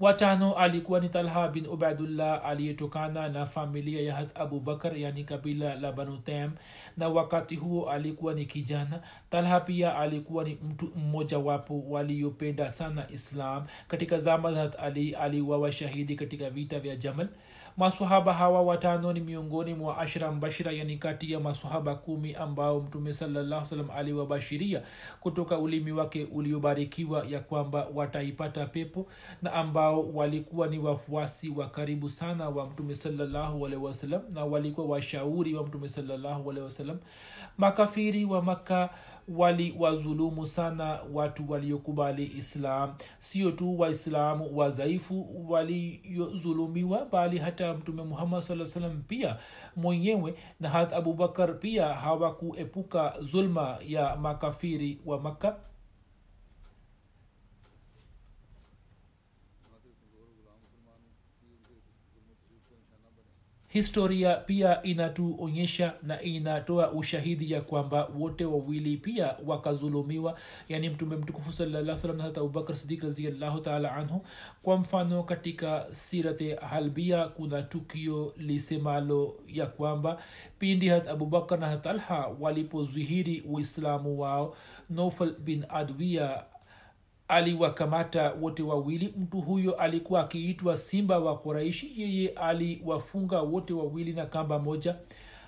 [0.00, 5.92] watano alikuwa ni talha bin ubaidullah aliyetokana na familia ya hat abubakar yani kabila la
[5.92, 6.50] banu tem
[6.96, 9.00] na wakati huo alikuwa ni kijana.
[9.30, 13.64] Talha pia alikuwa ni mtu mmoja wapo waliyopenda sana islam.
[13.88, 17.28] Katika zama za hat ali aliwawa shahidi katika vita vya jamal
[17.76, 23.14] masahaba hawa watano ni miongoni mwa ashra mbashira yani kati ya masahaba kumi ambao mtume
[23.14, 23.66] salallah
[23.96, 24.82] aliwabashiria
[25.20, 29.06] kutoka ulimi wake uliobarikiwa ya kwamba wataipata pepo
[29.42, 33.68] na ambao walikuwa ni wafuasi wa karibu sana wa mtume salallahu
[34.32, 36.52] na walikuwa washauri wa mtume salallahu
[37.58, 38.90] makafiri wa makka
[39.28, 42.94] waliwadhulumu sana watu waliokubali islam.
[43.18, 49.36] Sio tu waislamu wadhaifu waliodhulumiwa bali hata mtume muhammad saa salam pia
[49.76, 55.56] mwenyewe na hat abubakar pia hawakuepuka zulma ya makafiri wa makka
[63.76, 70.38] historia pia inatuonyesha na inatoa ushahidi ya kwamba wote wawili pia wakazulumiwa.
[70.68, 73.04] Yani mtume mtukufu salaa salam hata sidik
[73.96, 74.22] anhu.
[74.62, 80.22] Kwa mfano katika sirate halbia kuna tukio lisemalo ya kwamba
[80.58, 84.56] pindi hat abubakar na hatalha walipozihiri uislamu wao
[84.90, 86.44] nofal bin adwia
[87.28, 89.14] aliwakamata wote wawili.
[89.18, 94.96] Mtu huyo alikuwa akiitwa simba wa koraishi yeye aliwafunga wote wawili na kamba moja.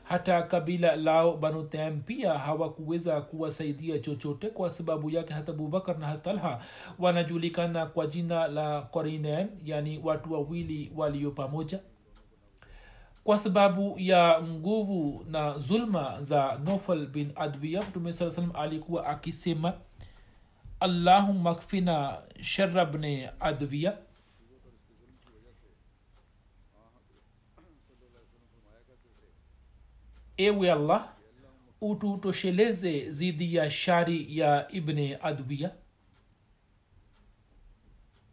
[0.05, 5.35] Hata kabila lao banutam pia hawakuweza kuwasaidia chochote kwa sababu yake.
[5.35, 6.61] Hata abubakar na hatalha
[6.99, 11.81] wanajulikana kwa jina la korinen yani watu wawili walio pamoja.
[13.25, 19.73] Kwa sababu ya nguvu na zulma za nofal bin adwia mtume saa salam alikuwa akisema
[20.81, 23.99] allahumma kfina shara bne adwiya.
[30.37, 31.19] Ewe allah
[31.81, 35.71] ututosheleze zidi ya shari ya ibne adwiya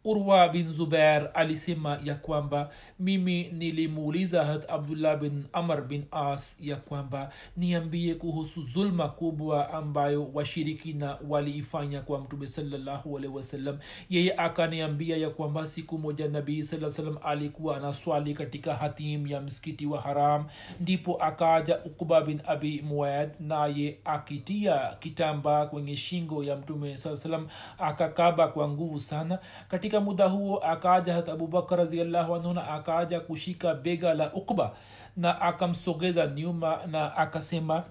[0.06, 6.76] urwa bin zubair alisema ya kwamba mimi nilimuuliza hat abdullah bin amr bin as ya
[6.76, 13.78] kwamba niambie kuhusu zulma kubwa ambayo washirikina waliifanya kwa mtume salallahu alehi wasallam.
[14.10, 16.76] Yeye akaniambia ya kwamba siku moja nabii saa
[17.24, 20.44] alikuwa anaswali katika hatim ya msikiti wa haram
[20.80, 27.46] ndipo akaja ukba bin abi muad naye akitia kitambaa kwenye shingo ya mtume saa salam
[27.78, 29.38] akakaba kwa nguvu sana.
[29.68, 34.76] Katika katika muda huo akaja hat abubakar raziallahu na akaja kushika bega la ukba
[35.16, 37.84] na akamsogeza nyuma na akasema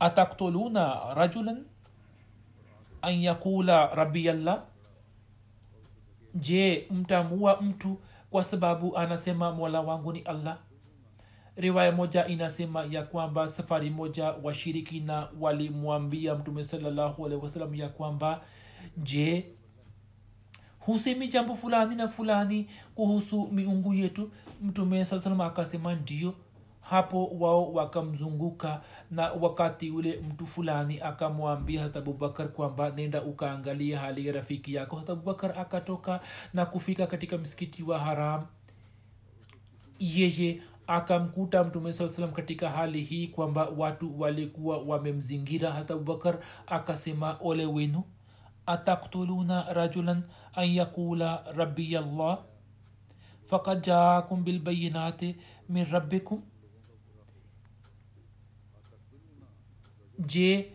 [0.00, 1.64] ataktuluna rajulan
[3.02, 4.62] an yaqula rabiyallah
[6.34, 7.98] je mtamua mtu
[8.30, 10.58] kwa sababu anasema mola wangu ni allah?
[11.56, 18.40] Riwaya moja inasema ya kwamba safari moja washirikina walimwambia mtume salallahu alehi wasalam ya kwamba
[18.96, 19.55] je
[20.86, 24.30] husemi jambo fulani na fulani kuhusu miungu yetu.
[24.62, 26.34] Mtume saa salam akasema ndio.
[26.80, 28.80] Hapo wao wakamzunguka
[29.10, 34.96] na wakati ule mtu fulani akamwambia hata abubakar kwamba nenda ukaangalia hali ya rafiki yako.
[34.96, 36.20] Hata abubakar akatoka
[36.54, 38.46] na kufika katika msikiti wa haram.
[39.98, 45.72] Yeye akamkuta mtume saa salam katika hali hii kwamba watu walikuwa wamemzingira.
[45.72, 48.02] Hata abubakar akasema ole wenu
[48.66, 50.22] ataktuluna rajulan
[50.58, 51.22] ان يقول
[51.56, 52.38] ربي الله؟
[53.50, 55.34] fakad jaakum bilbayinati
[55.68, 56.40] من ربكم.
[60.18, 60.72] je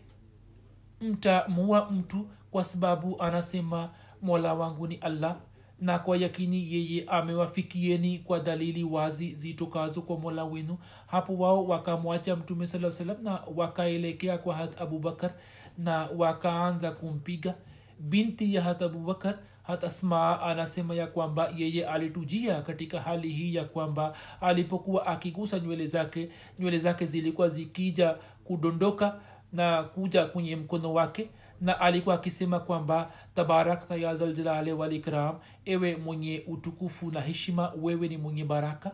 [1.01, 3.89] mtamua mtu kwa sababu anasema
[4.21, 5.37] mola wangu ni allah.
[5.79, 10.77] Na kwa yakini yeye amewafikieni kwa dalili wazi zitokazo kwa mola wenu.
[11.07, 15.31] Hapo wao wakamwacha mtume saa salam na wakaelekea kwa hat abubakar
[15.77, 17.55] na wakaanza kumpiga
[18.01, 23.65] binti ya hata abubakar hata asma anasema ya kwamba yeye alitujia katika hali hii ya
[23.65, 26.29] kwamba alipokuwa akigusa nywele zake
[26.59, 29.19] nywele zake zilikuwa zikija kudondoka
[29.53, 31.29] na kuja kwenye mkono wake
[31.61, 35.35] na alikuwa akisema kwamba tabarakta ya zaljalale walikram
[35.65, 38.91] ewe mwenye utukufu na heshima wewe ni mwenye baraka.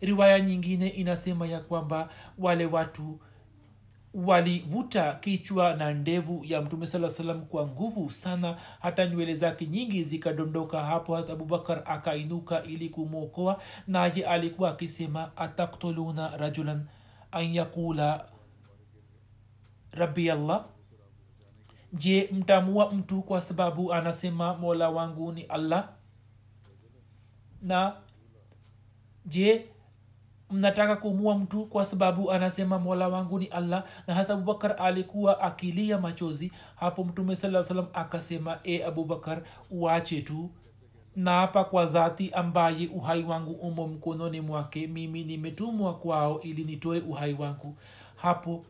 [0.00, 3.20] Riwaya nyingine inasema ya kwamba wale watu
[4.24, 8.56] walivuta kichwa na ndevu ya mtume saa salam kwa nguvu sana.
[8.80, 11.16] Hata nywele zake nyingi zikadondoka hapo.
[11.16, 16.86] Hata abubakar akainuka ili kumwokoa naye alikuwa akisema ataktuluna rajulan
[17.32, 18.28] an yaqula
[19.92, 20.64] rabi allah.
[21.92, 25.88] Je mtamua mtu kwa sababu anasema mola wangu ni allah?
[27.62, 27.96] Na
[29.26, 29.66] je
[30.50, 35.98] mnataka kumua mtu kwa sababu anasema mola wangu ni allah na hata abubakar alikuwa akilia
[36.00, 36.52] machozi.
[36.76, 40.50] Hapo mtume saa salam akasema e abubakar uache tu.
[41.16, 44.86] Naapa kwa dhati ambaye uhai wangu umo mkononi mwake.
[44.86, 47.76] Mimi nimetumwa kwao ili nitoe uhai wangu.
[48.16, 48.64] Hapo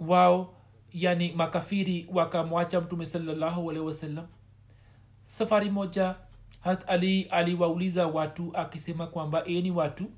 [0.00, 0.54] wao
[0.92, 4.26] yani makafiri wakamwacha mtume salallahu alehi wasallam
[5.24, 6.14] safari moja
[6.60, 10.10] hast ali aliwauliza watu akisema kwamba eni watu?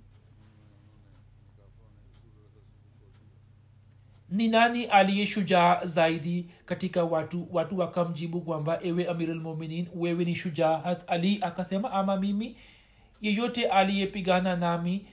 [4.31, 7.47] Ni nani aliye shujaa zaidi katika watu?
[7.51, 10.79] Watu wakamjibu kwamba ewe amirulmuminin wewe ni shujaa.
[10.79, 12.57] Hat ali akasema ama mimi?
[13.21, 15.07] Yeyote aliyepigana nami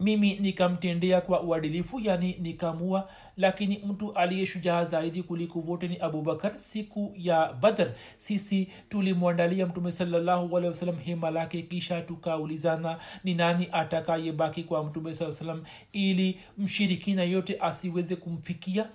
[0.00, 6.58] mimi nikamtendea kwa uadilifu yani nikamua lakini mtu aliye shujaa zaidi kuliko wote ni abubakar
[6.58, 7.90] siku ya badr.
[8.16, 15.32] Sisi tulimwandalia mtume salallahu wasalam hema lake kisha tukaulizana ni nani atakayebaki kwa mtume saa
[15.32, 18.88] salam ili mshirikina yote asiweze kumfikia.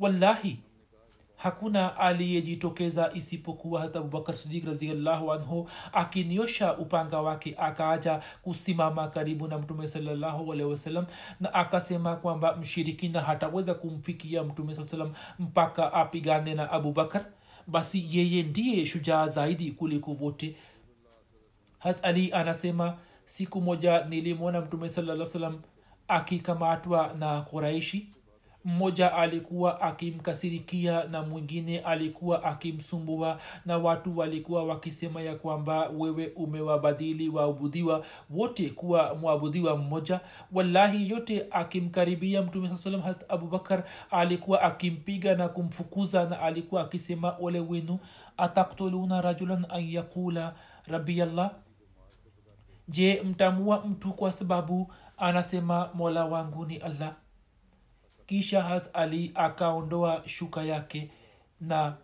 [0.00, 0.58] Wallahi
[1.44, 9.58] hakuna aliyejitokeza isipokuwa hata abubakar sidik raziallahu anhu akiniosha upanga wake akaaja kusimama karibu na
[9.58, 11.06] mtume salallahu alehi wasalam
[11.40, 17.24] na akasema kwamba mshirikina hataweza kumfikia mtume saa salam mpaka apigane na abubakar
[17.66, 20.56] basi yeye ndiye shujaa zaidi kuliko vote
[21.78, 25.60] hat ali anasema siku moja nilimwona mtume salaa salam
[26.08, 28.08] akikamatwa na quraishi
[28.64, 37.28] mmoja alikuwa akimkasirikia na mwingine alikuwa akimsumbua na watu walikuwa wakisema ya kwamba wewe umewabadili
[37.28, 40.20] waabudiwa wote kuwa mwabudiwa mmoja.
[40.52, 47.36] Wallahi yote akimkaribia mtume saa salam harat abubakar alikuwa akimpiga na kumfukuza na alikuwa akisema
[47.40, 47.98] ole wenu
[48.36, 50.54] ataktuluna rajulan an yaqula
[50.88, 51.50] rabiallah
[52.88, 57.14] je mtamua mtu kwa sababu anasema mola wangu ni allah
[58.26, 61.10] kisha hat ali akaondoa shuka yake
[61.60, 61.96] na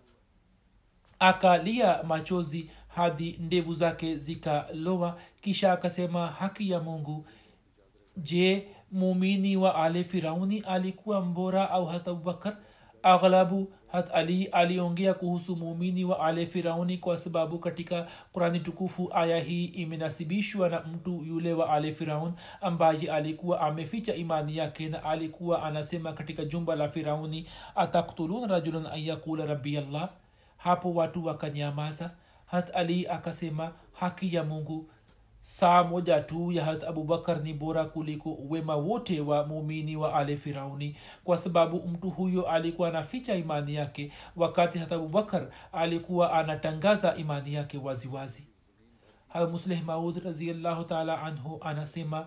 [1.18, 5.18] akalia machozi hadi ndevu zake zikalowa.
[5.40, 7.26] Kisha akasema haki ya mungu
[8.16, 12.56] je muumini wa ale firauni alikuwa mbora au hata abubakar?
[13.02, 19.38] Aghlabu hat ali aliongea kuhusu muumini wa ale firauni kwa sababu katika qurani tukufu aya
[19.40, 25.62] hii imenasibishwa na mtu yule wa ale firaun ambaye alikuwa ameficha imani yake na alikuwa
[25.62, 30.10] anasema katika jumba la firauni ataktulun rajulan an yaqula rabbi allah?
[30.56, 32.10] Hapo watu wakanyamaza.
[32.46, 34.90] Hat ali akasema haki ya mungu
[35.40, 40.36] saa moja tu ya harat abubakar ni bora kuliko wema wote wa muumini wa ale
[40.36, 47.54] firauni kwa sababu mtu huyo alikuwa anaficha imani yake wakati harat abubakar alikuwa anatangaza imani
[47.54, 48.46] yake waziwazi.
[49.50, 52.26] Musleh maud raziallahu taala anhu anasema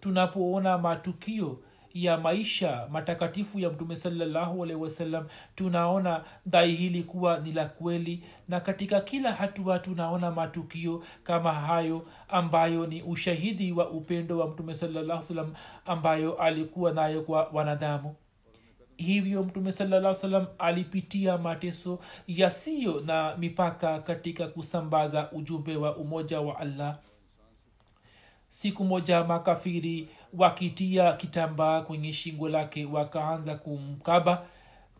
[0.00, 1.58] tunapoona matukio
[2.04, 8.24] ya maisha matakatifu ya mtume salallahu alaihi wasallam tunaona dai hili kuwa ni la kweli
[8.48, 14.74] na katika kila hatua tunaona matukio kama hayo ambayo ni ushahidi wa upendo wa mtume
[14.74, 15.54] salallahu salam
[15.86, 18.14] ambayo alikuwa nayo kwa wanadamu.
[18.96, 26.58] Hivyo mtume salaa salam alipitia mateso yasiyo na mipaka katika kusambaza ujumbe wa umoja wa
[26.58, 26.98] allah.
[28.48, 34.42] Siku moja makafiri wakitia kitambaa kwenye shingo lake wakaanza kumkaba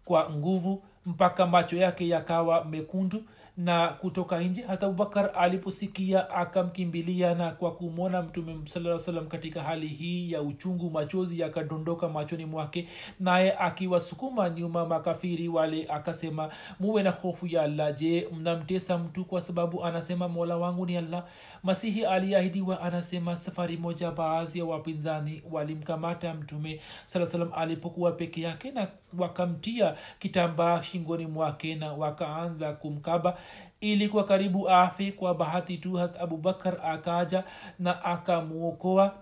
[0.05, 3.23] kwa nguvu mpaka macho yake yakawa mekundu
[3.57, 4.65] na kutoka nje.
[4.67, 10.91] Hata abubakar aliposikia akamkimbilia na kwa kumwona mtume saa salam katika hali hii ya uchungu
[10.91, 12.89] machozi yakadondoka machoni mwake
[13.21, 16.51] naye akiwasukuma nyuma makafiri wale akasema
[16.81, 17.95] muwe na hofu ya allah.
[17.95, 21.25] Je mnamtesa mtu kwa sababu anasema mola wangu ni allah?
[21.63, 28.71] Masihi aliahidiwa anasema safari moja baadhi ya wapinzani walimkamata mtume saa salam alipokuwa peke yake
[28.71, 28.89] na
[29.19, 33.39] wakamtia kitambaa shingoni mwake na wakaanza kumkaba
[33.81, 37.45] ilikuwa karibu afe kwa bahati tu hat abubakar akaja
[37.79, 39.15] na akamwokoa.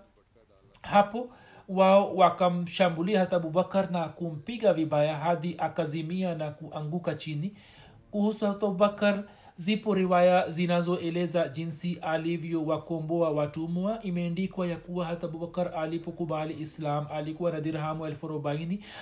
[0.81, 1.29] Hapo
[1.69, 7.53] wao wakamshambulia hata abubakar na kumpiga vibaya hadi akazimia na kuanguka chini.
[8.11, 9.23] Kuhusu hata abubakar
[9.55, 14.03] zipo riwaya zinazoeleza jinsi alivyowakomboa watumwa.
[14.03, 18.43] Imeendikwa ya kuwa hata abubakar alipokubali islam alikuwa na dirhamu elfu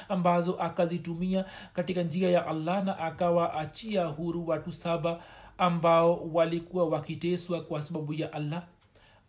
[0.09, 5.19] ambazo akazitumia katika njia ya allah na akawaachia huru watu saba
[5.57, 8.63] ambao walikuwa wakiteswa kwa sababu ya allah.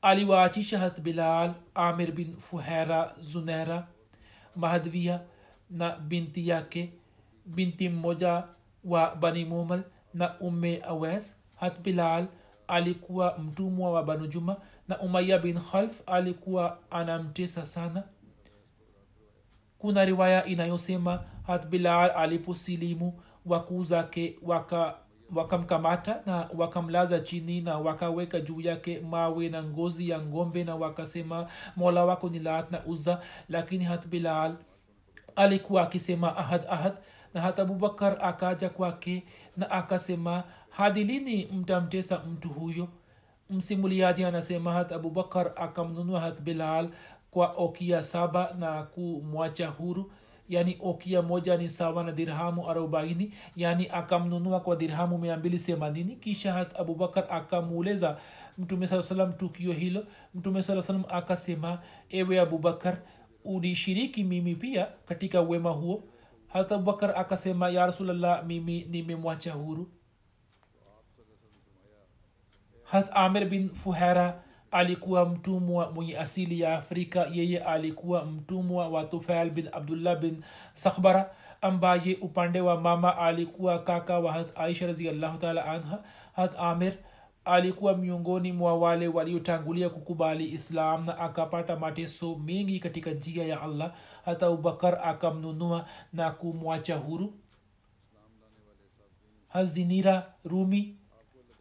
[0.03, 3.87] Aliwaachisha hat bilal amir bin fuhera zunera
[4.57, 5.21] mahadvia
[5.71, 6.93] na binti yake
[7.47, 8.45] binti mmoja
[8.85, 9.83] wa bani mumal
[10.15, 12.27] na umme awes hat bilal
[12.69, 14.57] alikuwa mtumwa wa banu juma
[14.89, 18.03] na umaya bin khalf alikuwa anamtesa sana.
[19.79, 24.95] Kuna riwaya inayosema hat bilal aliposilimu wakuu zake waka
[25.35, 31.47] wakamkamata na wakamlaza chini na wakaweka juu yake mawe na ngozi ya ngombe na wakasema
[31.77, 34.57] mola wako ni laat na uza lakini hat bilal
[35.37, 36.93] alikuwa akisema ahad ahad.
[37.35, 39.25] Na hata abubakar akaja kwake
[39.57, 42.89] na akasema hadi lini mtamtesa mtu huyo?
[43.51, 46.89] Msimuliaji anasema hat abubakar akamnunua hat bilal
[47.31, 50.13] kwa okia saba na kumwacha huru
[50.49, 56.17] yani okia moja ni sawa na dirhamu arobaini yani akamnunua kwa dirhamu mia mbili themanini.
[56.17, 58.17] Kisha hat abubakar akamuuleza
[58.59, 60.07] mtume saa salam tukio hilo.
[60.35, 61.79] Mtume saa salam akasema
[62.11, 62.99] ewe abubakar
[63.45, 66.05] ulishiriki mimi pia katika wema huo?
[66.49, 69.89] Hat abubakar akasema ya rasulllah mimi nimemwacha huru.
[72.85, 74.43] Hat amir bin fuhera
[74.75, 77.27] alikuwa mtumwa mwenye asili ya afrika.
[77.33, 84.19] Yeye alikuwa mtumwa wa tufail bin abdullah bin sakhbara ambaye upande wa mama alikuwa kaka
[84.19, 86.03] wa hat aisha raziallahu taala anha.
[86.37, 86.93] Hat amir
[87.45, 93.95] alikuwa miongoni mwa wale waliotangulia kukubali islam na akapata mateso mengi katika njia ya allah.
[94.25, 97.35] Hata abubakar akamnunua na kumwacha huru.
[99.49, 100.97] Hazinira rumi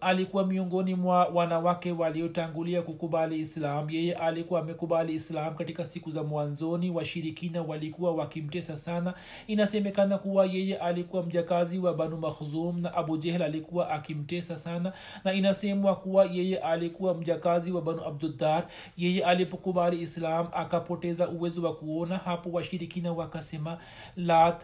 [0.03, 3.89] alikuwa miongoni mwa wanawake waliotangulia kukubali islam.
[3.89, 6.89] Yeye alikuwa amekubali islam katika siku za mwanzoni.
[6.89, 9.13] Washirikina walikuwa wakimtesa sana.
[9.47, 14.93] Inasemekana kuwa yeye alikuwa mjakazi wa banu makhzum na abu jehel alikuwa akimtesa sana.
[15.23, 18.67] Na inasemwa kuwa yeye alikuwa mjakazi wa banu abduddar.
[18.97, 22.17] Yeye alipokubali islam akapoteza uwezo wa kuona.
[22.17, 23.77] Hapo washirikina wakasema
[24.17, 24.63] lat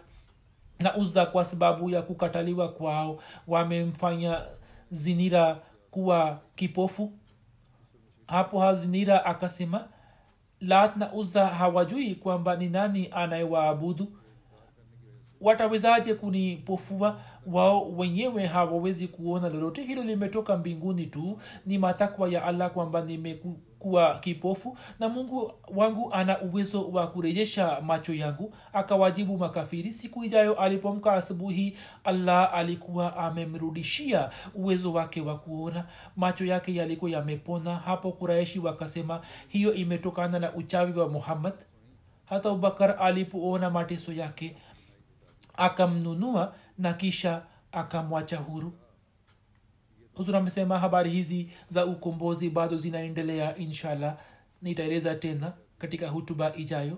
[0.80, 3.20] na uza kwa sababu ya kukataliwa kwao.
[3.48, 4.42] Wamemfanya
[4.92, 5.60] zinira
[5.92, 7.12] kuwa kipofu.
[8.28, 9.88] Hapo hazinira akasema
[10.60, 14.08] lat na uza hawajui kwamba ni nani anayewaabudu.
[15.42, 17.20] Watawezaje kunipofua?
[17.46, 19.84] Wao wenyewe hawawezi kuona lolote.
[19.84, 21.40] Hilo limetoka mbinguni tu.
[21.66, 23.02] Ni matakwa ya allah kwamba
[23.80, 28.54] nimekuwa kipofu na mungu wangu ana uwezo wa kurejesha macho yangu.
[28.74, 35.86] Akawajibu makafiri siku ijayo alipomka asubuhi allah alikuwa amemrudishia uwezo wake wa kuona.
[36.16, 37.76] Macho yake yalikuwa yamepona.
[37.76, 41.54] Hapo kuraishi wakasema hiyo imetokana na uchawi wa muhammad.
[42.26, 44.56] Hata abubakar alipoona mateso yake
[45.58, 48.74] akamnunua na kisha akamwacha huru
[50.20, 54.18] huzur amesema habari hizi za ukombozi bado zinaendelea inshallah.
[54.62, 56.98] Nitaeleza tena katika hutuba ijayo